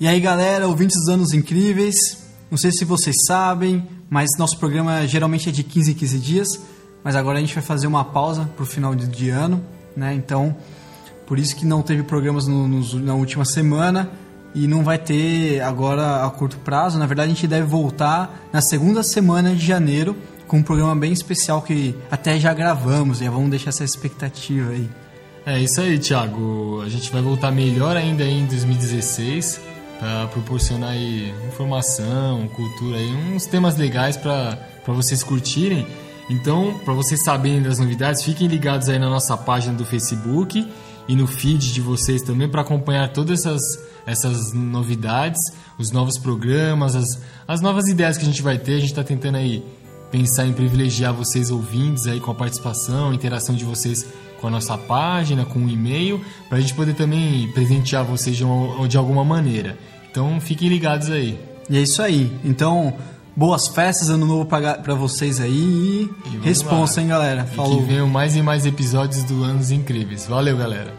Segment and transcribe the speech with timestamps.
[0.00, 5.06] E aí, galera, ouvintes dos Anos Incríveis, não sei se vocês sabem, mas nosso programa
[5.06, 6.48] geralmente é de 15 em 15 dias,
[7.04, 9.62] mas agora a gente vai fazer uma pausa pro final de, de ano,
[9.96, 10.12] né?
[10.12, 10.56] Então,
[11.26, 14.10] por isso que não teve programas no, no, na última semana
[14.54, 16.98] e não vai ter agora a curto prazo.
[16.98, 20.16] Na verdade, a gente deve voltar na segunda semana de janeiro
[20.48, 24.90] com um programa bem especial que até já gravamos, já vamos deixar essa expectativa aí.
[25.46, 26.82] É isso aí, Thiago.
[26.84, 29.71] A gente vai voltar melhor ainda em 2016
[30.02, 35.86] para proporcionar aí informação, cultura e uns temas legais para vocês curtirem.
[36.28, 40.68] Então, para vocês saberem das novidades, fiquem ligados aí na nossa página do Facebook
[41.06, 43.62] e no feed de vocês também para acompanhar todas essas,
[44.04, 45.40] essas novidades,
[45.78, 48.72] os novos programas, as, as novas ideias que a gente vai ter.
[48.72, 49.64] A gente está tentando aí
[50.10, 54.04] pensar em privilegiar vocês ouvintes aí com a participação, interação de vocês
[54.40, 58.42] com a nossa página, com o e-mail, para a gente poder também presentear vocês de,
[58.42, 59.78] uma, de alguma maneira.
[60.12, 61.40] Então fiquem ligados aí.
[61.70, 62.30] E é isso aí.
[62.44, 62.92] Então,
[63.34, 67.46] boas festas, ano novo para vocês aí e, e responsa, hein, galera.
[67.46, 67.78] Falou.
[67.78, 70.26] E que venham mais e mais episódios do Anos Incríveis.
[70.26, 70.92] Valeu, galera.